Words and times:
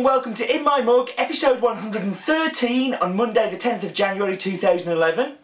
and 0.00 0.06
welcome 0.06 0.32
to 0.32 0.56
In 0.56 0.64
My 0.64 0.80
Mug, 0.80 1.10
episode 1.18 1.60
113 1.60 2.94
on 2.94 3.14
Monday 3.14 3.50
the 3.50 3.58
10th 3.58 3.82
of 3.82 3.92
January 3.92 4.34
2011. 4.34 5.34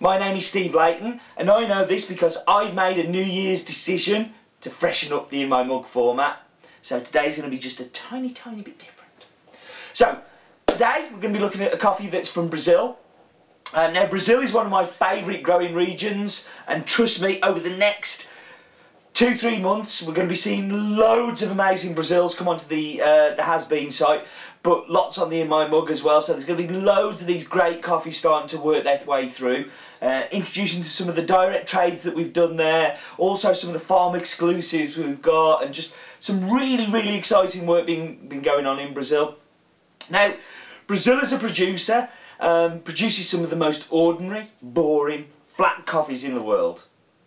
My 0.00 0.18
name 0.18 0.36
is 0.36 0.48
Steve 0.48 0.74
Leighton 0.74 1.20
and 1.36 1.48
I 1.48 1.68
know 1.68 1.84
this 1.84 2.04
because 2.04 2.38
I've 2.48 2.74
made 2.74 2.98
a 2.98 3.08
New 3.08 3.22
Year's 3.22 3.64
decision 3.64 4.34
to 4.62 4.70
freshen 4.70 5.12
up 5.12 5.30
the 5.30 5.40
In 5.40 5.48
My 5.48 5.62
Mug 5.62 5.86
format. 5.86 6.42
So 6.82 6.98
today's 6.98 7.36
going 7.36 7.48
to 7.48 7.56
be 7.56 7.62
just 7.62 7.78
a 7.78 7.84
tiny, 7.84 8.30
tiny 8.30 8.60
bit 8.60 8.76
different. 8.76 9.26
So, 9.92 10.18
today 10.66 11.08
we're 11.12 11.20
going 11.20 11.32
to 11.32 11.38
be 11.38 11.44
looking 11.44 11.62
at 11.62 11.72
a 11.72 11.78
coffee 11.78 12.08
that's 12.08 12.28
from 12.28 12.48
Brazil. 12.48 12.98
Uh, 13.72 13.88
now, 13.92 14.08
Brazil 14.08 14.40
is 14.40 14.52
one 14.52 14.66
of 14.66 14.72
my 14.72 14.84
favourite 14.84 15.44
growing 15.44 15.74
regions 15.74 16.48
and 16.66 16.88
trust 16.88 17.22
me, 17.22 17.40
over 17.40 17.60
the 17.60 17.70
next 17.70 18.26
two, 19.16 19.34
three 19.34 19.58
months, 19.58 20.02
we're 20.02 20.12
going 20.12 20.28
to 20.28 20.30
be 20.30 20.36
seeing 20.36 20.94
loads 20.94 21.40
of 21.40 21.50
amazing 21.50 21.94
Brazils 21.94 22.34
come 22.34 22.48
onto 22.48 22.68
the 22.68 23.00
uh, 23.00 23.34
the 23.34 23.44
Has 23.44 23.64
Bean 23.64 23.90
site, 23.90 24.26
but 24.62 24.90
lots 24.90 25.16
on 25.16 25.30
the 25.30 25.40
In 25.40 25.48
My 25.48 25.66
Mug 25.66 25.90
as 25.90 26.02
well. 26.02 26.20
So 26.20 26.32
there's 26.32 26.44
going 26.44 26.60
to 26.60 26.68
be 26.68 26.78
loads 26.78 27.22
of 27.22 27.26
these 27.26 27.42
great 27.42 27.82
coffees 27.82 28.18
starting 28.18 28.46
to 28.50 28.58
work 28.58 28.84
their 28.84 29.02
way 29.06 29.26
through. 29.26 29.70
Uh, 30.02 30.24
introducing 30.30 30.82
to 30.82 30.88
some 30.88 31.08
of 31.08 31.16
the 31.16 31.22
direct 31.22 31.66
trades 31.66 32.02
that 32.02 32.14
we've 32.14 32.34
done 32.34 32.56
there, 32.56 32.98
also 33.16 33.54
some 33.54 33.70
of 33.70 33.74
the 33.74 33.80
farm 33.80 34.14
exclusives 34.14 34.98
we've 34.98 35.22
got, 35.22 35.64
and 35.64 35.72
just 35.72 35.94
some 36.20 36.50
really, 36.50 36.86
really 36.86 37.16
exciting 37.16 37.66
work 37.66 37.86
being, 37.86 38.28
been 38.28 38.42
going 38.42 38.66
on 38.66 38.78
in 38.78 38.92
Brazil. 38.92 39.36
Now, 40.10 40.34
Brazil 40.86 41.20
is 41.20 41.32
a 41.32 41.38
producer 41.38 42.10
um, 42.38 42.80
produces 42.80 43.26
some 43.30 43.42
of 43.42 43.48
the 43.48 43.56
most 43.56 43.86
ordinary, 43.88 44.50
boring, 44.60 45.28
flat 45.46 45.86
coffees 45.86 46.22
in 46.22 46.34
the 46.34 46.42
world. 46.42 46.86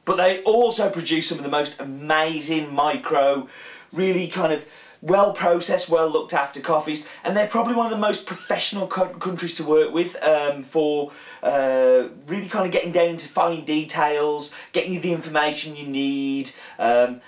But 0.09 0.17
they 0.17 0.41
also 0.41 0.89
produce 0.89 1.29
some 1.29 1.37
of 1.37 1.43
the 1.43 1.51
most 1.51 1.75
amazing 1.77 2.73
micro, 2.73 3.47
really 3.93 4.27
kind 4.27 4.51
of 4.51 4.65
well 5.03 5.33
processed, 5.33 5.87
well 5.87 6.09
looked 6.09 6.33
after 6.33 6.59
coffees, 6.61 7.07
and 7.23 7.37
they're 7.37 7.45
probably 7.45 7.75
one 7.75 7.85
of 7.85 7.91
the 7.91 7.97
most 7.99 8.25
professional 8.25 8.87
co 8.87 9.09
countries 9.09 9.53
to 9.57 9.63
work 9.63 9.93
with 9.93 10.15
um, 10.23 10.63
for 10.63 11.11
uh, 11.43 12.07
really 12.25 12.49
kind 12.49 12.65
of 12.65 12.71
getting 12.71 12.91
down 12.91 13.09
into 13.09 13.27
fine 13.27 13.63
details, 13.65 14.51
getting 14.71 14.95
you 14.95 14.99
the 14.99 15.13
information 15.13 15.75
you 15.75 15.85
need. 15.85 16.53
Um, 16.79 17.21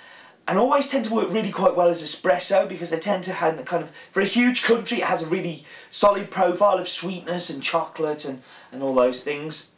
and 0.47 0.57
always 0.57 0.87
tend 0.87 1.05
to 1.05 1.13
work 1.13 1.31
really 1.31 1.51
quite 1.51 1.75
well 1.75 1.87
as 1.87 2.01
espresso 2.01 2.67
because 2.67 2.89
they 2.89 2.99
tend 2.99 3.23
to 3.25 3.33
have 3.33 3.63
kind 3.65 3.83
of 3.83 3.91
for 4.11 4.21
a 4.21 4.25
huge 4.25 4.63
country 4.63 4.97
it 4.97 5.03
has 5.03 5.21
a 5.21 5.27
really 5.27 5.65
solid 5.91 6.31
profile 6.31 6.79
of 6.79 6.89
sweetness 6.89 7.51
and 7.51 7.61
chocolate 7.61 8.25
and 8.25 8.41
and 8.71 8.81
all 8.81 8.95
those 8.95 9.21
things 9.21 9.69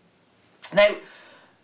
now 0.74 0.96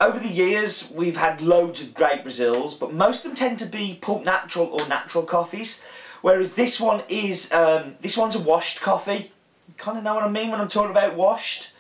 over 0.01 0.19
the 0.19 0.29
years, 0.29 0.89
we've 0.91 1.17
had 1.17 1.41
loads 1.41 1.81
of 1.81 1.93
great 1.93 2.23
Brazils, 2.23 2.73
but 2.73 2.93
most 2.93 3.17
of 3.17 3.23
them 3.23 3.35
tend 3.35 3.59
to 3.59 3.65
be 3.65 3.97
pulp 4.01 4.23
natural 4.23 4.67
or 4.67 4.87
natural 4.87 5.23
coffees. 5.25 5.81
Whereas 6.21 6.53
this 6.53 6.79
one 6.79 7.03
is, 7.09 7.51
um, 7.51 7.95
this 7.99 8.17
one's 8.17 8.35
a 8.35 8.39
washed 8.39 8.79
coffee. 8.79 9.31
You 9.67 9.73
kind 9.77 9.97
of 9.97 10.03
know 10.03 10.15
what 10.15 10.23
I 10.23 10.29
mean 10.29 10.51
when 10.51 10.61
I'm 10.61 10.69
talking 10.69 10.91
about 10.91 11.15
washed. 11.15 11.73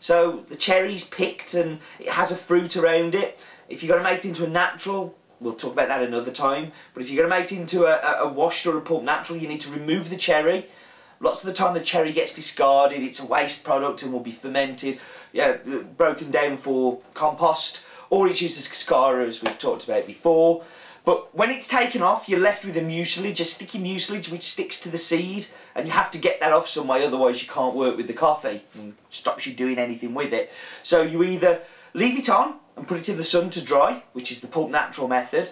So 0.00 0.44
the 0.48 0.56
cherry's 0.56 1.04
picked 1.04 1.54
and 1.54 1.78
it 1.98 2.08
has 2.08 2.30
a 2.30 2.36
fruit 2.36 2.76
around 2.76 3.14
it. 3.14 3.38
If 3.68 3.82
you're 3.82 3.94
going 3.94 4.04
to 4.04 4.10
make 4.10 4.24
it 4.24 4.28
into 4.28 4.44
a 4.44 4.48
natural, 4.48 5.16
we'll 5.40 5.54
talk 5.54 5.72
about 5.72 5.88
that 5.88 6.02
another 6.02 6.32
time. 6.32 6.72
But 6.92 7.02
if 7.02 7.10
you're 7.10 7.26
going 7.26 7.30
to 7.30 7.40
make 7.40 7.52
it 7.52 7.60
into 7.60 7.86
a, 7.86 8.22
a 8.22 8.28
washed 8.28 8.66
or 8.66 8.76
a 8.76 8.82
pulp 8.82 9.02
natural, 9.02 9.38
you 9.38 9.48
need 9.48 9.60
to 9.60 9.70
remove 9.70 10.10
the 10.10 10.16
cherry. 10.16 10.66
Lots 11.20 11.42
of 11.42 11.46
the 11.46 11.54
time 11.54 11.72
the 11.72 11.80
cherry 11.80 12.12
gets 12.12 12.34
discarded, 12.34 13.02
it's 13.02 13.20
a 13.20 13.24
waste 13.24 13.62
product 13.62 14.02
and 14.02 14.12
will 14.12 14.20
be 14.20 14.32
fermented 14.32 14.98
yeah, 15.32 15.56
broken 15.96 16.30
down 16.30 16.56
for 16.56 17.00
compost, 17.14 17.82
or 18.10 18.28
it's 18.28 18.42
used 18.42 18.58
as 18.58 18.68
cascara 18.68 19.26
as 19.26 19.42
we've 19.42 19.58
talked 19.58 19.84
about 19.84 20.06
before. 20.06 20.64
But 21.04 21.34
when 21.34 21.50
it's 21.50 21.66
taken 21.66 22.00
off, 22.00 22.28
you're 22.28 22.38
left 22.38 22.64
with 22.64 22.76
a 22.76 22.82
mucilage, 22.82 23.40
a 23.40 23.44
sticky 23.44 23.78
mucilage 23.78 24.30
which 24.30 24.42
sticks 24.42 24.78
to 24.80 24.88
the 24.88 24.98
seed, 24.98 25.46
and 25.74 25.86
you 25.86 25.92
have 25.92 26.12
to 26.12 26.18
get 26.18 26.38
that 26.40 26.52
off 26.52 26.68
some 26.68 26.86
way, 26.86 27.04
otherwise 27.04 27.42
you 27.42 27.48
can't 27.48 27.74
work 27.74 27.96
with 27.96 28.06
the 28.06 28.12
coffee 28.12 28.62
and 28.74 28.94
stops 29.10 29.46
you 29.46 29.52
doing 29.52 29.78
anything 29.78 30.14
with 30.14 30.32
it. 30.32 30.52
So 30.82 31.02
you 31.02 31.22
either 31.24 31.62
leave 31.92 32.18
it 32.18 32.28
on 32.28 32.56
and 32.76 32.86
put 32.86 32.98
it 32.98 33.08
in 33.08 33.16
the 33.16 33.24
sun 33.24 33.50
to 33.50 33.60
dry, 33.60 34.04
which 34.12 34.30
is 34.30 34.40
the 34.40 34.46
pulp 34.46 34.70
natural 34.70 35.08
method, 35.08 35.50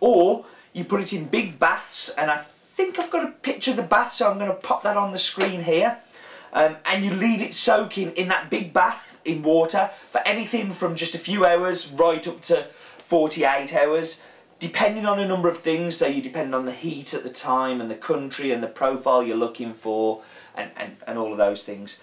or 0.00 0.46
you 0.72 0.84
put 0.84 1.00
it 1.00 1.12
in 1.12 1.26
big 1.26 1.58
baths, 1.58 2.08
and 2.10 2.30
I 2.30 2.44
think 2.74 2.98
I've 2.98 3.10
got 3.10 3.24
a 3.24 3.30
picture 3.30 3.70
of 3.72 3.76
the 3.76 3.82
bath, 3.84 4.12
so 4.12 4.30
I'm 4.30 4.38
going 4.38 4.50
to 4.50 4.56
pop 4.56 4.82
that 4.82 4.96
on 4.96 5.12
the 5.12 5.18
screen 5.18 5.62
here. 5.62 5.98
Um, 6.52 6.76
and 6.84 7.04
you 7.04 7.12
leave 7.12 7.40
it 7.40 7.54
soaking 7.54 8.12
in 8.12 8.28
that 8.28 8.50
big 8.50 8.72
bath 8.72 9.20
in 9.24 9.42
water 9.42 9.90
for 10.10 10.20
anything 10.26 10.72
from 10.72 10.96
just 10.96 11.14
a 11.14 11.18
few 11.18 11.44
hours 11.44 11.90
right 11.90 12.26
up 12.26 12.40
to 12.42 12.66
48 13.04 13.74
hours 13.74 14.20
depending 14.58 15.06
on 15.06 15.20
a 15.20 15.28
number 15.28 15.48
of 15.48 15.58
things. 15.58 15.96
So 15.96 16.06
you 16.06 16.20
depend 16.20 16.54
on 16.54 16.64
the 16.64 16.72
heat 16.72 17.14
at 17.14 17.22
the 17.22 17.30
time 17.30 17.80
and 17.80 17.90
the 17.90 17.94
country 17.94 18.50
and 18.50 18.62
the 18.62 18.68
profile 18.68 19.22
you're 19.22 19.36
looking 19.36 19.72
for 19.72 20.22
and, 20.56 20.70
and, 20.76 20.96
and 21.06 21.18
all 21.18 21.30
of 21.32 21.38
those 21.38 21.62
things. 21.62 22.00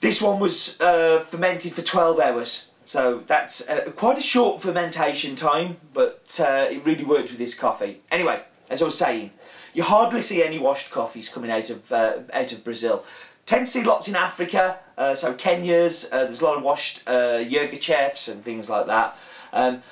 This 0.00 0.20
one 0.20 0.38
was 0.38 0.80
uh, 0.80 1.20
fermented 1.20 1.74
for 1.74 1.82
12 1.82 2.20
hours. 2.20 2.70
So 2.84 3.22
that's 3.26 3.66
uh, 3.68 3.90
quite 3.96 4.18
a 4.18 4.22
short 4.22 4.60
fermentation 4.60 5.36
time 5.36 5.78
but 5.94 6.38
uh, 6.40 6.66
it 6.70 6.84
really 6.84 7.04
worked 7.04 7.30
with 7.30 7.38
this 7.38 7.54
coffee. 7.54 8.00
Anyway 8.10 8.42
as 8.68 8.82
I 8.82 8.86
was 8.86 8.98
saying 8.98 9.30
you 9.74 9.82
hardly 9.82 10.20
see 10.20 10.42
any 10.42 10.58
washed 10.58 10.90
coffees 10.90 11.28
coming 11.28 11.50
out 11.50 11.70
of 11.70 11.90
uh, 11.92 12.18
out 12.32 12.52
of 12.52 12.64
Brazil 12.64 13.04
Tend 13.46 13.66
to 13.66 13.72
see 13.72 13.82
lots 13.82 14.08
in 14.08 14.16
Africa, 14.16 14.78
uh, 14.96 15.14
so 15.14 15.34
Kenya's, 15.34 16.08
uh, 16.12 16.24
there's 16.24 16.40
a 16.40 16.44
lot 16.44 16.58
of 16.58 16.62
washed 16.62 17.02
uh, 17.06 17.38
Yirgacheffs 17.38 18.30
and 18.30 18.44
things 18.44 18.70
like 18.70 18.86
that. 18.86 19.16
Um, 19.52 19.82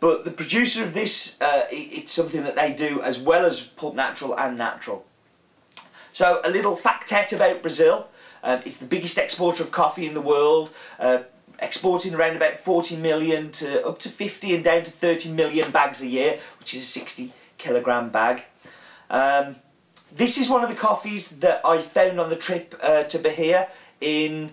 but 0.00 0.24
the 0.24 0.30
producer 0.30 0.82
of 0.82 0.92
this, 0.92 1.40
uh, 1.40 1.62
it, 1.70 1.92
it's 1.92 2.12
something 2.12 2.42
that 2.42 2.56
they 2.56 2.72
do 2.72 3.00
as 3.00 3.18
well 3.18 3.44
as 3.46 3.60
pulp 3.60 3.94
natural 3.94 4.38
and 4.38 4.58
natural. 4.58 5.06
So 6.12 6.40
a 6.44 6.50
little 6.50 6.76
factet 6.76 7.32
about 7.32 7.62
Brazil. 7.62 8.08
Um, 8.42 8.60
it's 8.64 8.78
the 8.78 8.86
biggest 8.86 9.18
exporter 9.18 9.62
of 9.62 9.70
coffee 9.70 10.06
in 10.06 10.14
the 10.14 10.20
world, 10.20 10.70
uh, 10.98 11.18
exporting 11.58 12.14
around 12.14 12.36
about 12.36 12.58
40 12.58 12.96
million 12.96 13.50
to 13.52 13.86
up 13.86 13.98
to 14.00 14.08
50 14.08 14.54
and 14.54 14.64
down 14.64 14.82
to 14.82 14.90
30 14.90 15.32
million 15.32 15.70
bags 15.70 16.02
a 16.02 16.06
year, 16.06 16.38
which 16.58 16.74
is 16.74 16.82
a 16.82 16.86
60 16.86 17.32
kilogram 17.58 18.10
bag. 18.10 18.44
Um, 19.10 19.56
this 20.16 20.38
is 20.38 20.48
one 20.48 20.62
of 20.62 20.70
the 20.70 20.74
coffees 20.74 21.28
that 21.28 21.60
I 21.64 21.80
found 21.80 22.18
on 22.18 22.30
the 22.30 22.36
trip 22.36 22.74
uh, 22.82 23.04
to 23.04 23.18
Bahia 23.18 23.68
in 24.00 24.50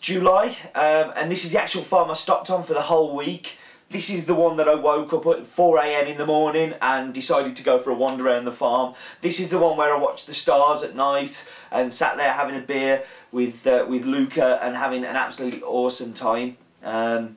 July, 0.00 0.56
um, 0.74 1.12
and 1.16 1.30
this 1.30 1.44
is 1.44 1.52
the 1.52 1.60
actual 1.60 1.82
farm 1.82 2.10
I 2.10 2.14
stopped 2.14 2.50
on 2.50 2.62
for 2.62 2.74
the 2.74 2.82
whole 2.82 3.16
week. 3.16 3.58
This 3.90 4.10
is 4.10 4.26
the 4.26 4.34
one 4.34 4.56
that 4.56 4.68
I 4.68 4.74
woke 4.74 5.12
up 5.12 5.26
at 5.26 5.56
4am 5.56 6.06
in 6.06 6.18
the 6.18 6.26
morning 6.26 6.74
and 6.82 7.14
decided 7.14 7.56
to 7.56 7.62
go 7.62 7.78
for 7.78 7.90
a 7.90 7.94
wander 7.94 8.26
around 8.26 8.44
the 8.44 8.52
farm. 8.52 8.94
This 9.20 9.40
is 9.40 9.50
the 9.50 9.58
one 9.58 9.76
where 9.76 9.94
I 9.94 9.98
watched 9.98 10.26
the 10.26 10.34
stars 10.34 10.82
at 10.82 10.94
night 10.94 11.48
and 11.70 11.92
sat 11.92 12.16
there 12.16 12.32
having 12.32 12.56
a 12.56 12.60
beer 12.60 13.04
with, 13.30 13.66
uh, 13.66 13.86
with 13.88 14.04
Luca 14.04 14.58
and 14.62 14.76
having 14.76 15.04
an 15.04 15.16
absolutely 15.16 15.62
awesome 15.62 16.12
time. 16.12 16.56
Um, 16.82 17.36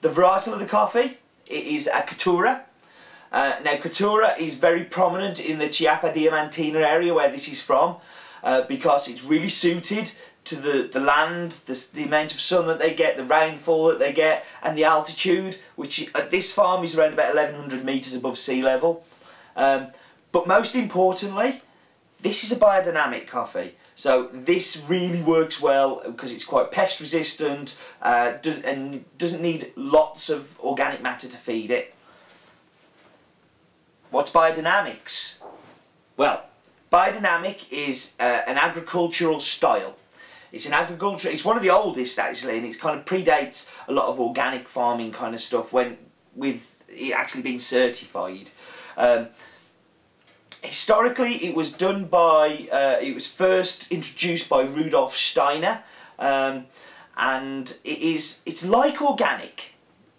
the 0.00 0.08
varietal 0.08 0.54
of 0.54 0.58
the 0.58 0.66
coffee 0.66 1.18
it 1.46 1.66
is 1.66 1.86
a 1.86 2.02
Caturra. 2.02 2.62
Uh, 3.32 3.54
now, 3.64 3.76
Caturra 3.76 4.38
is 4.38 4.54
very 4.54 4.84
prominent 4.84 5.40
in 5.40 5.58
the 5.58 5.68
Chapada 5.68 6.14
Diamantina 6.14 6.76
area 6.76 7.14
where 7.14 7.30
this 7.30 7.48
is 7.48 7.62
from 7.62 7.96
uh, 8.42 8.62
because 8.62 9.08
it's 9.08 9.24
really 9.24 9.48
suited 9.48 10.12
to 10.44 10.56
the, 10.56 10.90
the 10.92 11.00
land, 11.00 11.52
the, 11.66 11.86
the 11.94 12.04
amount 12.04 12.34
of 12.34 12.40
sun 12.40 12.66
that 12.66 12.78
they 12.78 12.92
get, 12.92 13.16
the 13.16 13.24
rainfall 13.24 13.86
that 13.86 13.98
they 13.98 14.12
get, 14.12 14.44
and 14.62 14.76
the 14.76 14.84
altitude, 14.84 15.56
which 15.76 16.10
at 16.14 16.30
this 16.30 16.52
farm 16.52 16.84
is 16.84 16.96
around 16.96 17.14
about 17.14 17.34
1100 17.34 17.84
metres 17.84 18.14
above 18.14 18.36
sea 18.36 18.62
level. 18.62 19.04
Um, 19.56 19.88
but 20.30 20.46
most 20.46 20.74
importantly, 20.74 21.62
this 22.20 22.44
is 22.44 22.52
a 22.52 22.56
biodynamic 22.56 23.26
coffee. 23.26 23.76
So 23.94 24.30
this 24.32 24.82
really 24.88 25.22
works 25.22 25.60
well 25.60 26.02
because 26.04 26.32
it's 26.32 26.44
quite 26.44 26.70
pest 26.70 26.98
resistant 26.98 27.78
uh, 28.00 28.34
and 28.64 29.04
doesn't 29.18 29.42
need 29.42 29.72
lots 29.76 30.28
of 30.28 30.58
organic 30.60 31.02
matter 31.02 31.28
to 31.28 31.36
feed 31.36 31.70
it. 31.70 31.94
What's 34.12 34.30
biodynamics? 34.30 35.36
Well, 36.18 36.44
biodynamic 36.92 37.64
is 37.70 38.12
uh, 38.20 38.42
an 38.46 38.58
agricultural 38.58 39.40
style. 39.40 39.96
It's 40.52 40.66
an 40.66 40.74
agriculture. 40.74 41.30
It's 41.30 41.46
one 41.46 41.56
of 41.56 41.62
the 41.62 41.70
oldest 41.70 42.18
actually, 42.18 42.58
and 42.58 42.66
it 42.66 42.78
kind 42.78 42.98
of 42.98 43.06
predates 43.06 43.70
a 43.88 43.92
lot 43.92 44.08
of 44.08 44.20
organic 44.20 44.68
farming 44.68 45.12
kind 45.12 45.34
of 45.34 45.40
stuff 45.40 45.72
when 45.72 45.96
with 46.36 46.82
it 46.90 47.12
actually 47.12 47.40
being 47.40 47.58
certified. 47.58 48.50
Um, 48.98 49.28
historically, 50.60 51.46
it 51.46 51.54
was 51.54 51.72
done 51.72 52.04
by. 52.04 52.68
Uh, 52.70 52.98
it 53.00 53.14
was 53.14 53.26
first 53.26 53.90
introduced 53.90 54.46
by 54.50 54.60
Rudolf 54.60 55.16
Steiner, 55.16 55.84
um, 56.18 56.66
and 57.16 57.78
it 57.82 57.98
is. 57.98 58.40
It's 58.44 58.62
like 58.62 59.00
organic. 59.00 59.71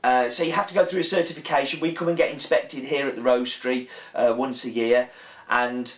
Uh, 0.03 0.29
so 0.29 0.43
you 0.43 0.51
have 0.51 0.67
to 0.67 0.73
go 0.73 0.83
through 0.83 0.99
a 0.99 1.05
certification. 1.05 1.79
We 1.79 1.93
come 1.93 2.09
and 2.09 2.17
get 2.17 2.31
inspected 2.31 2.83
here 2.83 3.07
at 3.07 3.15
the 3.15 3.21
roastery 3.21 3.87
uh, 4.13 4.35
once 4.37 4.65
a 4.65 4.69
year 4.69 5.09
and 5.49 5.95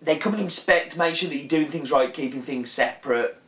they 0.00 0.16
come 0.16 0.34
and 0.34 0.42
inspect, 0.42 0.96
make 0.96 1.16
sure 1.16 1.28
that 1.28 1.36
you're 1.36 1.48
doing 1.48 1.68
things 1.68 1.90
right, 1.90 2.12
keeping 2.12 2.42
things 2.42 2.70
separate, 2.70 3.40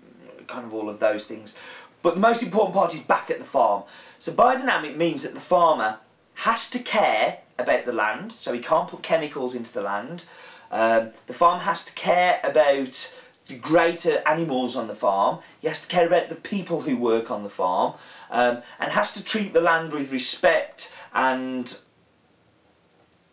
kind 0.47 0.65
of 0.65 0.75
all 0.75 0.89
of 0.89 0.99
those 0.99 1.25
things. 1.25 1.57
But 2.03 2.15
the 2.15 2.21
most 2.21 2.43
important 2.43 2.75
part 2.75 2.95
is 2.95 3.01
back 3.01 3.31
at 3.31 3.39
the 3.39 3.45
farm. 3.45 3.85
So 4.19 4.33
biodynamic 4.33 4.97
means 4.97 5.23
that 5.23 5.35
the 5.35 5.41
farmer 5.41 5.99
has 6.35 6.69
to 6.71 6.79
care 6.79 7.39
about 7.59 7.85
the 7.85 7.93
land, 7.93 8.33
so 8.33 8.53
he 8.53 8.61
can't 8.61 8.89
put 8.89 9.03
chemicals 9.03 9.55
into 9.55 9.73
the 9.73 9.83
land. 9.83 10.25
Um, 10.71 11.11
the 11.27 11.35
farm 11.35 11.61
has 11.61 11.85
to 11.85 11.93
care 11.95 12.41
about 12.43 13.15
the 13.51 13.57
greater 13.57 14.23
animals 14.27 14.77
on 14.77 14.87
the 14.87 14.95
farm. 14.95 15.41
He 15.61 15.67
has 15.67 15.83
to 15.83 15.89
care 15.89 16.07
about 16.07 16.29
the 16.29 16.37
people 16.37 16.83
who 16.83 16.97
work 16.97 17.31
on 17.31 17.43
the 17.43 17.51
farm 17.51 17.95
um, 18.31 18.63
and 18.79 18.93
has 18.93 19.13
to 19.15 19.25
treat 19.25 19.53
the 19.53 19.61
land 19.61 19.93
with 19.93 20.13
respect 20.13 20.95
and 21.13 21.77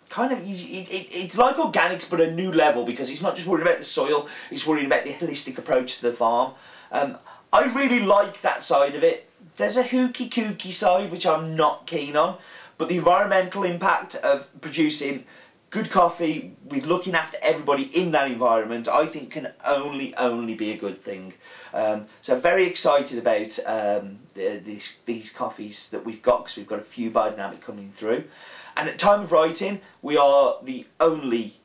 kind 0.09 0.31
of 0.31 0.39
it, 0.39 0.89
it, 0.89 1.07
it's 1.11 1.37
like 1.37 1.57
organics 1.57 2.09
but 2.09 2.19
a 2.19 2.31
new 2.31 2.51
level 2.51 2.85
because 2.85 3.07
he's 3.07 3.21
not 3.21 3.35
just 3.35 3.45
worried 3.45 3.61
about 3.61 3.77
the 3.77 3.83
soil 3.83 4.27
he's 4.49 4.65
worried 4.65 4.85
about 4.85 5.03
the 5.03 5.11
holistic 5.11 5.57
approach 5.57 5.97
to 5.97 6.01
the 6.03 6.13
farm 6.13 6.53
um, 6.91 7.17
I 7.51 7.65
really 7.65 7.99
like 7.99 8.41
that 8.41 8.63
side 8.63 8.95
of 8.95 9.03
it 9.03 9.29
there's 9.57 9.75
a 9.75 9.83
hooky 9.83 10.29
kooky 10.29 10.71
side 10.71 11.11
which 11.11 11.27
I'm 11.27 11.55
not 11.55 11.85
keen 11.85 12.15
on 12.15 12.37
but 12.77 12.87
the 12.87 12.97
environmental 12.97 13.63
impact 13.63 14.15
of 14.15 14.49
producing 14.61 15.25
good 15.69 15.89
coffee 15.91 16.55
with 16.65 16.85
looking 16.85 17.13
after 17.13 17.37
everybody 17.41 17.83
in 17.83 18.11
that 18.11 18.31
environment 18.31 18.87
I 18.87 19.05
think 19.05 19.31
can 19.31 19.51
only 19.65 20.15
only 20.15 20.55
be 20.55 20.71
a 20.71 20.77
good 20.77 21.01
thing 21.01 21.33
um, 21.73 22.05
so 22.21 22.39
very 22.39 22.65
excited 22.65 23.17
about 23.17 23.59
um, 23.65 24.19
the, 24.33 24.61
these, 24.63 24.93
these 25.05 25.31
coffees 25.31 25.89
that 25.89 26.05
we've 26.05 26.21
got 26.21 26.45
because 26.45 26.57
we've 26.57 26.67
got 26.67 26.79
a 26.79 26.83
few 26.83 27.11
biodynamic 27.11 27.61
coming 27.61 27.91
through 27.91 28.25
and 28.77 28.87
at 28.87 28.99
time 28.99 29.21
of 29.21 29.31
writing, 29.31 29.81
we 30.03 30.17
are 30.17 30.57
the 30.61 30.85
only 30.99 31.57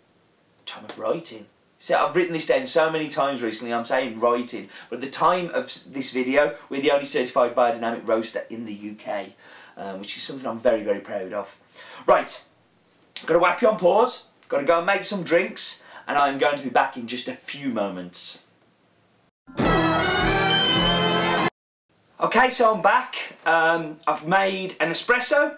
time 0.65 0.87
of 0.87 0.99
writing. 0.99 1.47
So 1.79 1.95
I've 1.95 2.17
written 2.17 2.33
this 2.33 2.47
down 2.47 2.67
so 2.67 2.91
many 2.91 3.09
times 3.09 3.43
recently, 3.43 3.75
I'm 3.75 3.85
saying 3.85 4.19
writing, 4.19 4.71
but 4.89 4.97
at 4.97 5.03
the 5.03 5.11
time 5.11 5.51
of 5.53 5.79
this 5.87 6.11
video, 6.11 6.57
we're 6.71 6.81
the 6.81 6.91
only 6.91 7.05
certified 7.05 7.55
biodynamic 7.55 8.09
roaster 8.09 8.45
in 8.49 8.65
the 8.65 8.97
UK, 8.97 9.33
um, 9.77 10.01
which 10.01 10.17
is 10.17 10.23
something 10.23 10.47
I'm 10.47 10.59
very, 10.59 10.83
very 10.83 11.01
proud 11.01 11.35
of. 11.35 11.55
Right, 12.07 12.43
got 13.27 13.35
to 13.35 13.39
whap 13.39 13.63
you 13.63 13.69
on 13.69 13.79
pause, 13.79 14.27
got 14.49 14.59
to 14.59 14.65
go 14.65 14.79
and 14.79 14.87
make 14.87 15.05
some 15.05 15.23
drinks, 15.23 15.83
and 16.07 16.19
I'm 16.19 16.39
going 16.39 16.57
to 16.57 16.63
be 16.63 16.71
back 16.71 16.97
in 16.97 17.07
just 17.07 17.29
a 17.29 17.35
few 17.35 17.69
moments. 17.69 18.41
Okay, 22.21 22.51
so 22.51 22.75
I'm 22.75 22.83
back. 22.83 23.37
Um, 23.45 23.99
I've 24.07 24.27
made 24.27 24.77
an 24.81 24.91
espresso, 24.91 25.57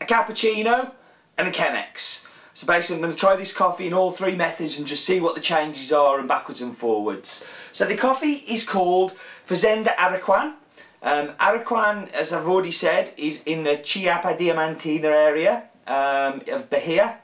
a 0.00 0.04
cappuccino 0.04 0.92
and 1.38 1.48
a 1.48 1.50
Chemex. 1.50 2.24
So 2.52 2.66
basically 2.66 2.96
I'm 2.96 3.02
going 3.02 3.12
to 3.14 3.18
try 3.18 3.36
this 3.36 3.52
coffee 3.52 3.86
in 3.86 3.94
all 3.94 4.12
three 4.12 4.36
methods 4.36 4.78
and 4.78 4.86
just 4.86 5.04
see 5.04 5.18
what 5.18 5.34
the 5.34 5.40
changes 5.40 5.92
are 5.92 6.20
and 6.20 6.28
backwards 6.28 6.60
and 6.60 6.76
forwards. 6.76 7.44
So 7.72 7.84
the 7.84 7.96
coffee 7.96 8.44
is 8.46 8.64
called 8.64 9.12
Fazenda 9.48 9.94
Araquan. 9.96 10.54
Um, 11.02 11.28
Araquan, 11.40 12.10
as 12.12 12.32
I've 12.32 12.46
already 12.46 12.70
said, 12.70 13.12
is 13.16 13.42
in 13.44 13.64
the 13.64 13.76
Chapada 13.76 14.38
Diamantina 14.38 15.04
area 15.04 15.64
um, 15.86 16.42
of 16.48 16.70
Bahia. 16.70 17.18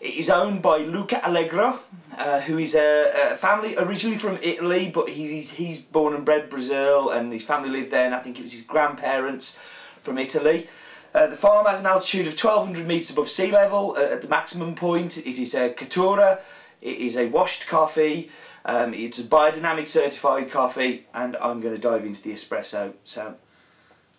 It 0.00 0.14
is 0.14 0.30
owned 0.30 0.62
by 0.62 0.78
Luca 0.78 1.20
Allegro, 1.24 1.80
uh, 2.16 2.40
who 2.40 2.58
is 2.58 2.74
a, 2.76 3.32
a, 3.32 3.36
family 3.36 3.76
originally 3.76 4.16
from 4.16 4.38
Italy, 4.42 4.90
but 4.94 5.08
he's, 5.08 5.50
he's 5.50 5.80
born 5.80 6.14
and 6.14 6.24
bred 6.24 6.48
Brazil, 6.48 7.10
and 7.10 7.32
his 7.32 7.42
family 7.42 7.68
lived 7.68 7.90
there, 7.90 8.06
and 8.06 8.14
I 8.14 8.20
think 8.20 8.38
it 8.38 8.42
was 8.42 8.52
his 8.52 8.62
grandparents 8.62 9.58
from 10.04 10.18
Italy. 10.18 10.68
Uh, 11.14 11.26
the 11.26 11.36
farm 11.36 11.66
has 11.66 11.80
an 11.80 11.86
altitude 11.86 12.26
of 12.28 12.34
1200 12.34 12.86
metres 12.86 13.10
above 13.10 13.28
sea 13.28 13.50
level 13.50 13.96
uh, 13.96 14.02
at 14.02 14.22
the 14.22 14.28
maximum 14.28 14.74
point. 14.74 15.18
It 15.18 15.40
is 15.40 15.54
a 15.54 15.70
Caturra, 15.70 16.40
it 16.80 16.98
is 16.98 17.16
a 17.16 17.26
washed 17.26 17.66
coffee, 17.66 18.30
um, 18.64 18.92
it's 18.92 19.18
a 19.18 19.24
biodynamic 19.24 19.88
certified 19.88 20.50
coffee 20.50 21.06
and 21.14 21.36
I'm 21.36 21.60
going 21.60 21.74
to 21.74 21.80
dive 21.80 22.04
into 22.04 22.22
the 22.22 22.32
espresso. 22.32 22.92
So 23.04 23.34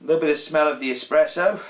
a 0.02 0.04
little 0.04 0.20
bit 0.20 0.32
of 0.32 0.38
smell 0.38 0.68
of 0.68 0.80
the 0.80 0.92
espresso. 0.92 1.62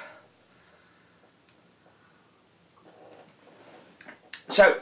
So 4.50 4.80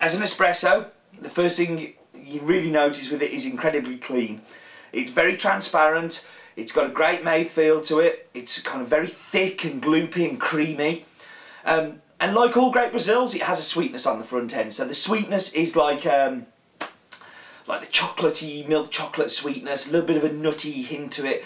as 0.00 0.14
an 0.14 0.22
espresso, 0.22 0.86
the 1.20 1.30
first 1.30 1.56
thing 1.56 1.94
you 2.14 2.40
really 2.40 2.70
notice 2.70 3.10
with 3.10 3.22
it 3.22 3.32
is 3.32 3.44
incredibly 3.44 3.96
clean. 3.96 4.42
It's 4.92 5.10
very 5.10 5.36
transparent, 5.36 6.24
it's 6.56 6.72
got 6.72 6.86
a 6.86 6.90
great 6.90 7.24
mouthfeel 7.24 7.84
to 7.86 7.98
it. 8.00 8.30
It's 8.34 8.60
kind 8.60 8.82
of 8.82 8.88
very 8.88 9.08
thick 9.08 9.64
and 9.64 9.82
gloopy 9.82 10.28
and 10.28 10.40
creamy. 10.40 11.06
Um, 11.64 12.02
and 12.20 12.34
like 12.34 12.56
all 12.56 12.70
great 12.70 12.90
Brazils, 12.90 13.34
it 13.34 13.42
has 13.42 13.58
a 13.58 13.62
sweetness 13.62 14.06
on 14.06 14.18
the 14.18 14.24
front 14.24 14.54
end. 14.54 14.74
So 14.74 14.86
the 14.86 14.94
sweetness 14.94 15.52
is 15.54 15.76
like 15.76 16.06
um, 16.06 16.46
like 17.66 17.80
the 17.80 17.92
chocolatey 17.92 18.68
milk 18.68 18.90
chocolate 18.90 19.30
sweetness, 19.30 19.88
a 19.88 19.92
little 19.92 20.06
bit 20.06 20.16
of 20.16 20.24
a 20.24 20.32
nutty 20.32 20.82
hint 20.82 21.12
to 21.14 21.26
it. 21.26 21.44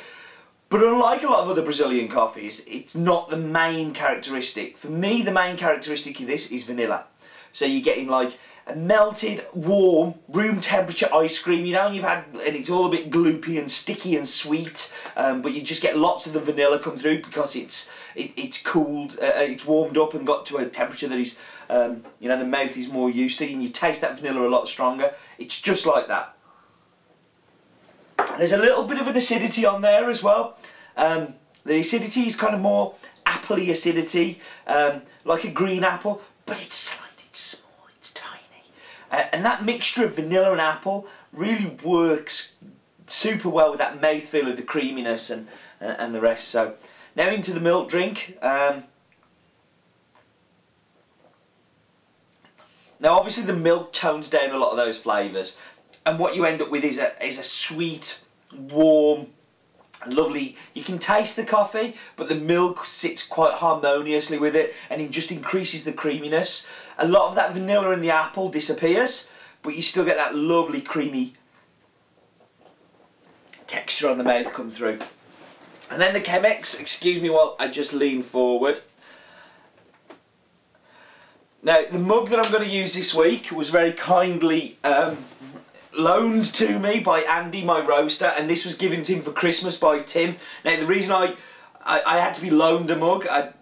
But 0.68 0.82
unlike 0.82 1.22
a 1.22 1.28
lot 1.28 1.40
of 1.40 1.48
other 1.48 1.62
Brazilian 1.62 2.08
coffees, 2.08 2.64
it's 2.66 2.96
not 2.96 3.30
the 3.30 3.36
main 3.36 3.92
characteristic. 3.92 4.76
For 4.76 4.88
me, 4.88 5.22
the 5.22 5.30
main 5.30 5.56
characteristic 5.56 6.18
of 6.20 6.26
this 6.26 6.50
is 6.50 6.64
vanilla. 6.64 7.04
So 7.52 7.64
you're 7.64 7.82
getting 7.82 8.08
like 8.08 8.36
a 8.66 8.74
melted, 8.74 9.44
warm, 9.54 10.14
room 10.28 10.60
temperature 10.60 11.08
ice 11.14 11.38
cream. 11.38 11.64
You 11.64 11.74
know, 11.74 11.88
you've 11.88 12.04
had, 12.04 12.24
and 12.32 12.56
it's 12.56 12.68
all 12.68 12.86
a 12.86 12.90
bit 12.90 13.10
gloopy 13.10 13.60
and 13.60 13.70
sticky 13.70 14.16
and 14.16 14.28
sweet, 14.28 14.92
um, 15.16 15.40
but 15.40 15.52
you 15.52 15.62
just 15.62 15.82
get 15.82 15.96
lots 15.96 16.26
of 16.26 16.32
the 16.32 16.40
vanilla 16.40 16.80
come 16.80 16.96
through 16.96 17.22
because 17.22 17.54
it's 17.54 17.90
it, 18.16 18.32
it's 18.36 18.60
cooled, 18.60 19.18
uh, 19.22 19.26
uh, 19.26 19.40
it's 19.42 19.64
warmed 19.64 19.96
up 19.96 20.14
and 20.14 20.26
got 20.26 20.46
to 20.46 20.56
a 20.56 20.66
temperature 20.66 21.06
that 21.06 21.18
is, 21.18 21.38
um, 21.70 22.02
you 22.18 22.28
know, 22.28 22.38
the 22.38 22.44
mouth 22.44 22.76
is 22.76 22.88
more 22.88 23.08
used 23.08 23.38
to, 23.38 23.50
and 23.50 23.62
you 23.62 23.68
taste 23.68 24.00
that 24.00 24.18
vanilla 24.18 24.48
a 24.48 24.50
lot 24.50 24.66
stronger. 24.66 25.14
It's 25.38 25.60
just 25.60 25.86
like 25.86 26.08
that. 26.08 26.35
There's 28.38 28.52
a 28.52 28.58
little 28.58 28.84
bit 28.84 28.98
of 28.98 29.06
an 29.06 29.16
acidity 29.16 29.64
on 29.64 29.82
there 29.82 30.10
as 30.10 30.22
well. 30.22 30.58
Um, 30.96 31.34
the 31.64 31.78
acidity 31.78 32.26
is 32.26 32.36
kind 32.36 32.54
of 32.54 32.60
more 32.60 32.94
appley 33.24 33.70
acidity, 33.70 34.40
um, 34.66 35.02
like 35.24 35.44
a 35.44 35.50
green 35.50 35.84
apple, 35.84 36.22
but 36.44 36.60
it's 36.62 36.76
slight, 36.76 37.24
it's 37.26 37.40
small, 37.40 37.88
it's 37.98 38.12
tiny. 38.12 38.64
uh, 39.10 39.24
and 39.32 39.44
that 39.44 39.64
mixture 39.64 40.04
of 40.04 40.16
vanilla 40.16 40.52
and 40.52 40.60
apple 40.60 41.06
really 41.32 41.76
works 41.82 42.52
super 43.06 43.48
well 43.48 43.70
with 43.70 43.78
that 43.78 44.00
mouthfeel 44.00 44.50
of 44.50 44.56
the 44.56 44.62
creaminess 44.62 45.30
and, 45.30 45.48
uh, 45.80 45.94
and 45.98 46.14
the 46.14 46.20
rest. 46.20 46.48
So 46.48 46.74
now 47.14 47.28
into 47.28 47.52
the 47.52 47.60
milk 47.60 47.88
drink. 47.88 48.36
Um, 48.42 48.84
now 53.00 53.14
obviously 53.14 53.44
the 53.44 53.54
milk 53.54 53.92
tones 53.92 54.28
down 54.28 54.50
a 54.50 54.58
lot 54.58 54.70
of 54.70 54.76
those 54.76 54.98
flavours 54.98 55.56
and 56.06 56.20
what 56.20 56.36
you 56.36 56.44
end 56.44 56.62
up 56.62 56.70
with 56.70 56.84
is 56.84 56.98
a, 56.98 57.26
is 57.26 57.36
a 57.36 57.42
sweet, 57.42 58.20
warm, 58.56 59.28
lovely. 60.06 60.56
You 60.74 60.82
can 60.82 60.98
taste 60.98 61.36
the 61.36 61.44
coffee 61.44 61.94
but 62.16 62.28
the 62.28 62.34
milk 62.34 62.84
sits 62.84 63.24
quite 63.24 63.54
harmoniously 63.54 64.38
with 64.38 64.54
it 64.54 64.74
and 64.90 65.00
it 65.00 65.10
just 65.10 65.32
increases 65.32 65.84
the 65.84 65.92
creaminess. 65.92 66.66
A 66.98 67.06
lot 67.06 67.28
of 67.28 67.34
that 67.36 67.52
vanilla 67.52 67.90
in 67.92 68.00
the 68.00 68.10
apple 68.10 68.48
disappears 68.48 69.30
but 69.62 69.74
you 69.74 69.82
still 69.82 70.04
get 70.04 70.16
that 70.16 70.34
lovely 70.34 70.80
creamy 70.80 71.34
texture 73.66 74.08
on 74.08 74.18
the 74.18 74.24
mouth 74.24 74.52
come 74.52 74.70
through. 74.70 75.00
And 75.90 76.00
then 76.00 76.14
the 76.14 76.20
Chemex 76.20 76.78
excuse 76.78 77.20
me 77.20 77.30
while 77.30 77.56
I 77.58 77.68
just 77.68 77.92
lean 77.92 78.22
forward. 78.22 78.80
Now 81.62 81.78
the 81.90 81.98
mug 81.98 82.28
that 82.28 82.38
I'm 82.38 82.52
going 82.52 82.64
to 82.64 82.70
use 82.70 82.94
this 82.94 83.14
week 83.14 83.50
was 83.50 83.70
very 83.70 83.92
kindly 83.92 84.78
um, 84.84 85.24
loaned 85.96 86.44
to 86.46 86.78
me 86.78 87.00
by 87.00 87.20
Andy, 87.20 87.64
my 87.64 87.84
roaster, 87.84 88.26
and 88.26 88.48
this 88.48 88.64
was 88.64 88.74
given 88.74 89.02
to 89.04 89.14
him 89.14 89.22
for 89.22 89.32
Christmas 89.32 89.76
by 89.76 90.00
Tim. 90.00 90.36
Now, 90.64 90.76
the 90.76 90.86
reason 90.86 91.12
I, 91.12 91.36
I, 91.84 92.02
I 92.06 92.18
had 92.18 92.34
to 92.34 92.40
be 92.40 92.50
loaned 92.50 92.90
a 92.90 92.96
mug, 92.96 93.26
I, 93.28 93.52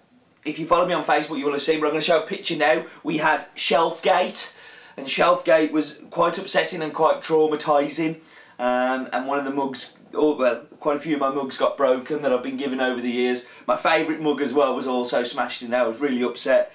if 0.44 0.58
you 0.58 0.66
follow 0.66 0.86
me 0.86 0.94
on 0.94 1.04
Facebook, 1.04 1.38
you 1.38 1.46
will 1.46 1.52
have 1.52 1.62
seen, 1.62 1.80
but 1.80 1.86
I'm 1.86 1.92
going 1.92 2.00
to 2.00 2.06
show 2.06 2.22
a 2.22 2.26
picture 2.26 2.56
now. 2.56 2.86
We 3.02 3.18
had 3.18 3.46
Shelfgate, 3.54 4.52
and 4.96 5.06
Shelfgate 5.06 5.72
was 5.72 6.00
quite 6.10 6.38
upsetting 6.38 6.82
and 6.82 6.92
quite 6.92 7.22
traumatising. 7.22 8.20
Um, 8.58 9.08
and 9.12 9.26
one 9.26 9.38
of 9.38 9.44
the 9.44 9.50
mugs, 9.50 9.94
oh, 10.12 10.36
well, 10.36 10.62
quite 10.80 10.96
a 10.96 11.00
few 11.00 11.14
of 11.14 11.20
my 11.20 11.30
mugs 11.30 11.56
got 11.56 11.76
broken 11.76 12.22
that 12.22 12.32
I've 12.32 12.42
been 12.42 12.56
given 12.56 12.80
over 12.80 13.00
the 13.00 13.10
years. 13.10 13.46
My 13.66 13.76
favourite 13.76 14.20
mug 14.20 14.40
as 14.40 14.52
well 14.52 14.74
was 14.74 14.86
also 14.86 15.24
smashed 15.24 15.62
in 15.62 15.70
there. 15.70 15.82
I 15.82 15.86
was 15.86 15.98
really 15.98 16.22
upset. 16.22 16.72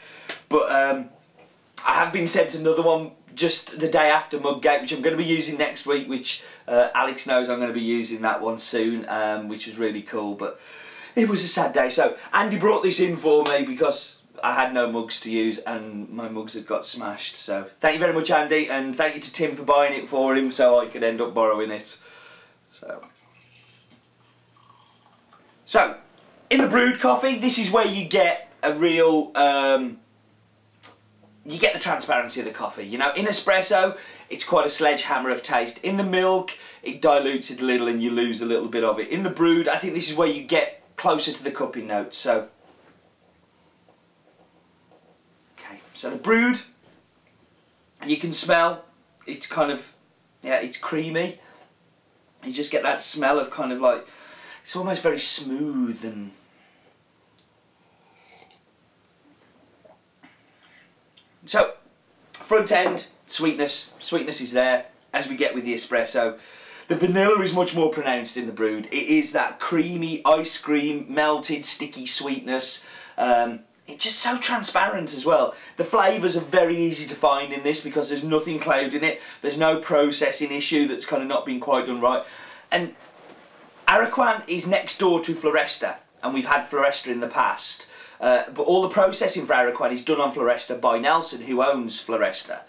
But 0.50 0.72
um, 0.72 1.10
I 1.86 1.94
have 1.94 2.12
been 2.12 2.28
sent 2.28 2.56
another 2.56 2.82
one 2.82 3.12
just 3.40 3.80
the 3.80 3.88
day 3.88 4.10
after 4.10 4.38
Mudgate, 4.38 4.82
which 4.82 4.92
I'm 4.92 5.02
going 5.02 5.18
to 5.18 5.24
be 5.24 5.30
using 5.30 5.58
next 5.58 5.88
week, 5.88 6.08
which 6.08 6.44
uh, 6.68 6.90
Alex 6.94 7.26
knows 7.26 7.50
I'm 7.50 7.58
going 7.58 7.70
to 7.70 7.74
be 7.74 7.82
using 7.82 8.22
that 8.22 8.42
one 8.42 8.60
soon, 8.60 9.08
um, 9.08 9.48
which 9.48 9.66
was 9.66 9.78
really 9.78 10.02
cool. 10.02 10.36
But 10.36 10.60
it 11.16 11.30
was 11.30 11.42
a 11.44 11.48
sad 11.48 11.74
day. 11.74 11.90
So 11.90 12.18
Andy 12.34 12.58
brought 12.58 12.84
this 12.84 13.00
in 13.00 13.18
for 13.18 13.44
me 13.46 13.64
because 13.64 14.22
I 14.44 14.54
had 14.54 14.74
no 14.74 14.92
mugs 14.92 15.20
to 15.22 15.32
use 15.32 15.58
and 15.60 16.10
my 16.10 16.28
mugs 16.30 16.54
had 16.54 16.68
got 16.68 16.86
smashed. 16.86 17.36
So 17.36 17.68
thank 17.80 17.94
you 17.94 18.00
very 18.00 18.14
much, 18.14 18.30
Andy, 18.30 18.70
and 18.70 18.96
thank 18.96 19.16
you 19.16 19.22
to 19.22 19.34
Tim 19.34 19.56
for 19.56 19.64
buying 19.64 19.94
it 19.94 20.10
for 20.10 20.36
him 20.36 20.52
so 20.52 20.80
I 20.80 20.88
could 20.88 21.04
end 21.04 21.22
up 21.22 21.34
borrowing 21.34 21.72
it. 21.72 21.98
So, 22.72 23.06
so 25.66 25.98
in 26.50 26.62
the 26.62 26.68
brewed 26.68 27.00
coffee, 27.00 27.40
this 27.40 27.58
is 27.58 27.72
where 27.72 27.88
you 27.88 28.06
get 28.06 28.52
a 28.62 28.74
real. 28.74 29.32
Um, 29.36 30.00
you 31.50 31.58
get 31.58 31.74
the 31.74 31.80
transparency 31.80 32.40
of 32.40 32.46
the 32.46 32.52
coffee. 32.52 32.86
You 32.86 32.98
know, 32.98 33.12
in 33.14 33.26
espresso, 33.26 33.98
it's 34.30 34.44
quite 34.44 34.66
a 34.66 34.70
sledgehammer 34.70 35.32
of 35.32 35.42
taste. 35.42 35.80
In 35.80 35.98
the 35.98 36.04
milk, 36.04 36.52
it 36.84 37.02
dilutes 37.02 37.50
it 37.50 37.60
a 37.60 37.66
little 37.66 37.88
and 37.88 38.04
you 38.04 38.12
lose 38.12 38.42
a 38.42 38.46
little 38.46 38.68
bit 38.68 38.84
of 38.84 39.00
it. 39.00 39.10
In 39.10 39.24
the 39.24 39.30
brewed, 39.30 39.68
I 39.68 39.78
think 39.78 39.94
this 39.94 40.10
is 40.10 40.16
where 40.16 40.28
you 40.28 40.44
get 40.44 40.84
closer 40.96 41.32
to 41.32 41.44
the 41.44 41.52
cupping 41.52 41.88
notes. 41.88 42.18
So, 42.18 42.50
okay, 45.58 45.80
so 45.96 46.12
the 46.12 46.18
brewed, 46.18 46.62
You 48.06 48.18
can 48.18 48.32
smell, 48.32 48.86
it's 49.26 49.46
kind 49.46 49.72
of, 49.72 49.92
yeah, 50.42 50.60
it's 50.60 50.78
creamy. 50.78 51.40
You 52.44 52.54
just 52.54 52.72
get 52.72 52.84
that 52.84 53.02
smell 53.02 53.40
of 53.40 53.52
kind 53.52 53.72
of 53.74 53.82
like, 53.82 54.08
it's 54.64 54.76
almost 54.76 55.04
very 55.04 55.20
smooth 55.20 56.04
and 56.06 56.32
So, 61.50 61.74
front 62.32 62.72
end, 62.72 63.08
sweetness, 63.26 63.92
sweetness 63.98 64.40
is 64.40 64.52
there, 64.52 64.86
as 65.12 65.28
we 65.28 65.36
get 65.36 65.56
with 65.56 65.66
the 65.66 65.74
espresso. 65.74 66.38
The 66.90 66.96
vanilla 66.96 67.42
is 67.42 67.56
much 67.56 67.74
more 67.74 67.90
pronounced 67.90 68.38
in 68.38 68.46
the 68.46 68.54
brewed. 68.54 68.86
It 68.92 69.08
is 69.08 69.32
that 69.32 69.60
creamy 69.60 70.22
ice 70.26 70.60
cream, 70.60 71.08
melted, 71.10 71.66
sticky 71.66 72.06
sweetness. 72.06 72.86
Um, 73.18 73.62
it's 73.88 74.04
just 74.04 74.20
so 74.20 74.38
transparent 74.38 75.12
as 75.16 75.26
well. 75.26 75.56
The 75.78 75.86
flavours 75.86 76.38
are 76.38 76.42
very 76.42 76.78
easy 76.78 77.08
to 77.08 77.16
find 77.16 77.52
in 77.52 77.64
this 77.64 77.82
because 77.82 78.10
there's 78.10 78.24
nothing 78.24 78.60
clouding 78.60 79.04
it. 79.04 79.20
There's 79.42 79.58
no 79.58 79.80
processing 79.80 80.52
issue 80.52 80.88
that's 80.88 81.08
kind 81.08 81.24
of 81.24 81.28
not 81.28 81.48
been 81.48 81.60
quite 81.60 81.88
done 81.88 82.00
right. 82.00 82.24
And 82.72 82.94
Araquan 83.88 84.48
is 84.48 84.68
next 84.68 85.00
door 85.00 85.20
to 85.22 85.34
Floresta, 85.34 85.96
and 86.22 86.32
we've 86.36 86.46
had 86.46 86.70
Floresta 86.70 87.08
in 87.08 87.22
the 87.22 87.28
past. 87.28 87.90
Uh, 88.20 88.44
but 88.54 88.64
all 88.64 88.82
the 88.82 88.90
processing 88.90 89.46
for 89.46 89.54
Araquan 89.54 89.92
is 89.92 90.04
done 90.04 90.20
on 90.20 90.34
Floresta 90.34 90.80
by 90.80 90.98
Nelson, 90.98 91.42
who 91.42 91.64
owns 91.64 92.04
Floresta. 92.04 92.62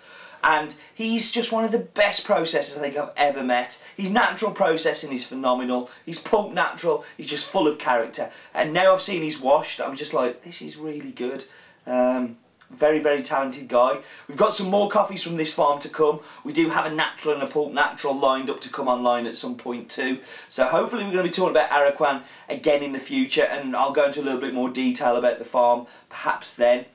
And 0.43 0.75
he's 0.95 1.31
just 1.31 1.53
one 1.53 1.65
of 1.65 1.73
the 1.73 1.79
best 1.79 2.27
processors 2.27 2.79
I 2.79 2.81
think 2.81 2.97
I've 2.97 3.11
ever 3.17 3.43
met. 3.43 3.83
His 3.97 4.11
natural 4.11 4.53
processing 4.53 5.13
is 5.13 5.25
phenomenal. 5.25 5.91
He's 6.07 6.19
pulp 6.19 6.55
natural. 6.55 7.05
He's 7.17 7.27
just 7.27 7.45
full 7.45 7.69
of 7.69 7.79
character. 7.79 8.31
And 8.55 8.73
now 8.73 8.95
I've 8.95 9.03
seen 9.03 9.23
he's 9.23 9.41
washed, 9.41 9.81
I'm 9.81 9.97
just 9.97 10.15
like, 10.15 10.43
this 10.45 10.63
is 10.63 10.77
really 10.77 11.11
good. 11.11 11.45
Um, 11.87 12.39
very, 12.71 13.01
very 13.01 13.23
talented 13.23 13.69
guy. 13.69 13.99
We've 14.29 14.37
got 14.37 14.55
some 14.55 14.71
more 14.71 14.89
coffees 14.89 15.23
from 15.23 15.37
this 15.37 15.53
farm 15.53 15.81
to 15.81 15.89
come. 15.89 16.21
We 16.45 16.53
do 16.53 16.69
have 16.71 16.87
a 16.87 16.95
natural 16.95 17.35
and 17.35 17.43
a 17.43 17.47
pulp 17.47 17.73
natural 17.73 18.19
lined 18.19 18.49
up 18.49 18.61
to 18.63 18.69
come 18.69 18.89
online 18.89 19.27
at 19.27 19.35
some 19.35 19.57
point 19.57 19.89
too. 19.89 20.21
So 20.49 20.67
hopefully 20.67 21.05
we're 21.05 21.13
going 21.13 21.25
to 21.25 21.31
be 21.31 21.35
talking 21.35 21.57
about 21.57 21.71
Araquan 21.71 22.23
again 22.49 22.83
in 22.83 22.93
the 22.93 23.01
future 23.01 23.43
and 23.43 23.75
I'll 23.75 23.93
go 23.93 24.07
into 24.07 24.21
a 24.21 24.23
little 24.23 24.41
bit 24.41 24.55
more 24.55 24.71
detail 24.71 25.17
about 25.17 25.39
the 25.39 25.45
farm 25.45 25.87
perhaps 26.09 26.55
then. 26.55 26.87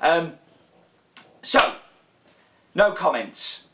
Um, 0.00 0.34
so, 1.42 1.74
no 2.74 2.92
comments. 2.92 3.64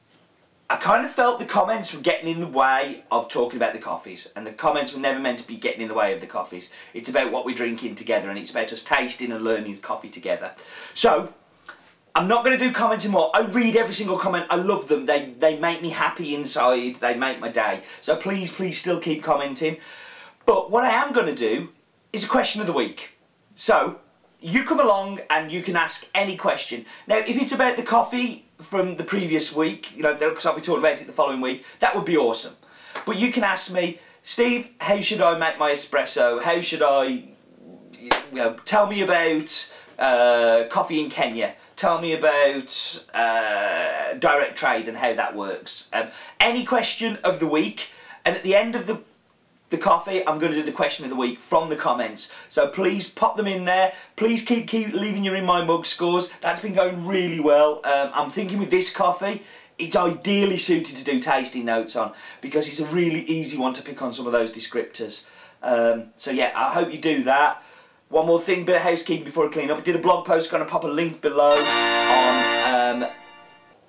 I 0.69 0.77
kind 0.77 1.05
of 1.05 1.11
felt 1.11 1.41
the 1.41 1.47
comments 1.47 1.93
were 1.93 2.01
getting 2.01 2.29
in 2.29 2.39
the 2.39 2.47
way 2.47 3.03
of 3.11 3.29
talking 3.29 3.57
about 3.57 3.73
the 3.73 3.81
coffees 3.81 4.29
and 4.37 4.47
the 4.47 4.53
comments 4.53 4.93
were 4.93 5.01
never 5.01 5.19
meant 5.19 5.41
to 5.41 5.47
be 5.47 5.57
getting 5.57 5.81
in 5.81 5.89
the 5.89 5.95
way 5.95 6.15
of 6.15 6.21
the 6.21 6.29
coffees. 6.29 6.71
It's 6.95 7.09
about 7.09 7.33
what 7.33 7.45
we're 7.45 7.57
drinking 7.57 7.97
together 7.97 8.31
and 8.31 8.39
it's 8.39 8.53
about 8.53 8.73
us 8.73 8.85
tasting 8.85 9.33
and 9.33 9.43
learning 9.43 9.77
coffee 9.79 10.09
together. 10.09 10.53
So, 10.95 11.35
I'm 12.15 12.27
not 12.27 12.45
going 12.45 12.59
to 12.59 12.65
do 12.65 12.73
comments 12.73 13.05
anymore. 13.05 13.31
I 13.35 13.43
read 13.43 13.77
every 13.77 13.95
single 13.95 14.19
comment. 14.19 14.47
I 14.51 14.57
love 14.57 14.89
them. 14.89 15.07
They, 15.07 15.33
they 15.39 15.59
make 15.59 15.81
me 15.81 15.91
happy 15.91 16.35
inside. 16.35 16.97
They 16.97 17.15
make 17.15 17.39
my 17.39 17.49
day. 17.49 17.83
So 18.01 18.17
please, 18.17 18.51
please 18.51 18.79
still 18.79 18.99
keep 18.99 19.23
commenting. 19.23 19.77
But 20.45 20.71
what 20.71 20.85
I 20.85 20.91
am 20.91 21.13
going 21.13 21.27
to 21.27 21.35
do 21.35 21.69
is 22.13 22.25
a 22.25 22.29
question 22.29 22.61
of 22.61 22.67
the 22.67 22.73
week. 22.73 23.11
So 23.55 24.01
you 24.41 24.65
come 24.65 24.81
along 24.81 25.21
and 25.31 25.53
you 25.53 25.63
can 25.63 25.77
ask 25.77 26.07
any 26.15 26.37
question. 26.37 26.85
Now, 27.07 27.19
if 27.19 27.41
it's 27.41 27.53
about 27.53 27.77
the 27.77 27.83
coffee 27.85 28.47
from 28.59 28.97
the 28.97 29.05
previous 29.05 29.55
week, 29.55 29.97
you 29.97 30.03
know, 30.03 30.15
because 30.15 30.45
I'll 30.47 30.55
be 30.55 30.61
talking 30.61 30.83
about 30.83 31.01
it 31.01 31.07
the 31.07 31.13
following 31.13 31.41
week, 31.41 31.65
that 31.79 31.95
would 31.95 32.05
be 32.05 32.17
awesome. 32.17 32.57
But 33.07 33.19
you 33.19 33.31
can 33.33 33.45
ask 33.45 33.73
me, 33.73 34.01
Steve, 34.25 34.71
how 34.81 35.01
should 35.01 35.21
I 35.21 35.39
make 35.39 35.59
my 35.59 35.71
espresso? 35.71 36.43
How 36.43 36.61
should 36.61 36.83
I, 36.83 37.05
you 38.01 38.11
know, 38.33 38.57
tell 38.65 38.87
me 38.87 39.03
about 39.03 39.73
uh, 39.99 40.65
coffee 40.71 41.01
in 41.01 41.11
Kenya 41.11 41.55
tell 41.81 42.01
me 42.01 42.13
about 42.13 43.05
uh, 43.15 44.13
direct 44.19 44.57
trade 44.57 44.87
and 44.87 44.99
how 44.99 45.15
that 45.15 45.35
works. 45.35 45.89
Um, 45.95 46.09
any 46.39 46.65
question 46.65 47.17
of 47.25 47.41
the 47.41 47.47
week, 47.47 47.89
and 48.25 48.37
at 48.37 48.43
the 48.43 48.55
end 48.55 48.75
of 48.75 48.87
the 48.87 49.01
the 49.71 49.79
coffee, 49.79 50.27
I'm 50.27 50.41
going 50.41 50.51
to 50.53 50.59
do 50.59 50.65
the 50.65 50.73
question 50.73 51.05
of 51.05 51.11
the 51.11 51.17
week 51.17 51.39
from 51.39 51.71
the 51.71 51.77
comments. 51.77 52.33
So 52.49 52.67
please 52.67 53.09
pop 53.09 53.37
them 53.37 53.47
in 53.47 53.65
there. 53.65 53.93
Please 54.17 54.45
keep 54.45 54.67
keep 54.69 54.93
leaving 54.93 55.25
your 55.25 55.37
in 55.37 55.47
my 55.47 55.65
mug 55.65 55.87
scores. 55.87 56.31
That's 56.41 56.61
been 56.61 56.75
going 56.75 57.07
really 57.07 57.41
well. 57.41 57.81
Um, 57.85 58.11
I'm 58.13 58.31
thinking 58.31 58.59
with 58.59 58.71
this 58.71 58.91
coffee, 58.93 59.43
it's 59.79 59.97
ideally 59.97 60.59
suited 60.59 60.97
to 60.97 61.05
do 61.05 61.21
tasting 61.21 61.65
notes 61.65 61.97
on 61.97 62.13
because 62.41 62.69
it's 62.69 62.81
a 62.81 62.87
really 62.87 63.23
easy 63.23 63.57
one 63.57 63.73
to 63.75 63.83
pick 63.83 64.03
on 64.03 64.13
some 64.13 64.27
of 64.27 64.33
those 64.33 64.51
descriptors. 64.51 65.27
Um, 65.63 66.11
so 66.17 66.31
yeah, 66.31 66.53
I 66.55 66.73
hope 66.75 66.93
you 66.93 66.99
do 66.99 67.23
that. 67.23 67.63
One 68.11 68.27
more 68.27 68.41
thing, 68.41 68.65
bit 68.65 68.75
of 68.75 68.83
housekeeping 68.83 69.25
before 69.25 69.47
I 69.49 69.53
clean 69.53 69.71
up. 69.71 69.79
I 69.79 69.83
did 69.83 69.95
a 69.95 70.01
blog 70.01 70.27
post, 70.27 70.51
going 70.51 70.65
to 70.65 70.69
pop 70.69 70.83
a 70.83 70.89
link 70.89 71.21
below 71.21 71.53
on 71.53 73.03
um, 73.05 73.11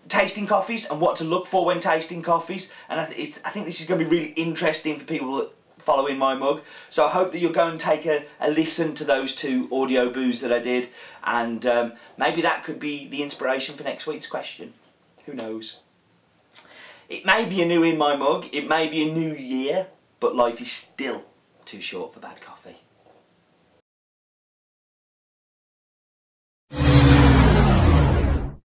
tasting 0.10 0.46
coffees 0.46 0.86
and 0.86 1.02
what 1.02 1.16
to 1.16 1.24
look 1.24 1.48
for 1.48 1.66
when 1.66 1.80
tasting 1.80 2.22
coffees. 2.22 2.72
And 2.88 3.02
I, 3.02 3.06
th 3.08 3.40
I 3.44 3.50
think 3.50 3.66
this 3.66 3.82
is 3.82 3.88
going 3.88 4.00
to 4.00 4.08
be 4.08 4.16
really 4.16 4.32
interesting 4.34 5.00
for 5.00 5.06
people 5.06 5.38
that 5.38 5.50
follow 5.80 6.06
in 6.06 6.20
my 6.20 6.36
mug. 6.36 6.62
So 6.92 7.08
I 7.08 7.10
hope 7.10 7.32
that 7.32 7.40
you'll 7.40 7.52
go 7.52 7.68
and 7.68 7.80
take 7.80 8.06
a, 8.06 8.26
a 8.40 8.52
listen 8.52 8.94
to 8.94 9.04
those 9.04 9.34
two 9.34 9.68
Audioboos 9.72 10.40
that 10.42 10.54
I 10.54 10.60
did. 10.60 10.90
And 11.24 11.66
um, 11.66 11.94
maybe 12.16 12.44
that 12.44 12.64
could 12.64 12.80
be 12.80 13.08
the 13.08 13.24
inspiration 13.24 13.76
for 13.76 13.82
next 13.82 14.06
week's 14.06 14.28
question. 14.28 14.74
Who 15.26 15.34
knows? 15.34 15.78
It 17.10 17.26
may 17.26 17.46
be 17.46 17.60
a 17.64 17.66
new 17.66 17.82
in 17.82 17.98
my 17.98 18.16
mug, 18.16 18.50
it 18.52 18.68
may 18.68 18.88
be 18.88 19.02
a 19.10 19.12
new 19.12 19.34
year, 19.34 19.88
but 20.20 20.36
life 20.36 20.62
is 20.62 20.72
still 20.72 21.24
too 21.66 21.82
short 21.82 22.14
for 22.14 22.20
bad 22.20 22.40
coffee. 22.40 22.81